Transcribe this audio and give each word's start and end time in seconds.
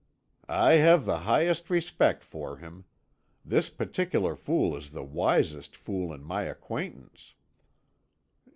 "I 0.49 0.77
have 0.81 1.05
the 1.05 1.19
highest 1.29 1.69
respect 1.69 2.23
for 2.23 2.57
him. 2.57 2.85
This 3.45 3.69
particular 3.69 4.35
fool 4.35 4.75
is 4.75 4.89
the 4.89 5.03
wisest 5.03 5.75
fool 5.75 6.11
in 6.11 6.23
my 6.23 6.41
acquaintance." 6.45 7.35